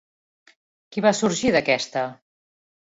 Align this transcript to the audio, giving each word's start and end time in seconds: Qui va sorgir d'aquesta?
Qui 0.95 1.05
va 1.07 1.13
sorgir 1.21 1.55
d'aquesta? 1.59 2.09